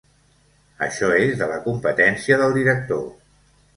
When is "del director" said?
2.43-3.05